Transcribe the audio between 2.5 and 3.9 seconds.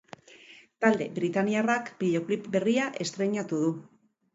berria estreinatu du.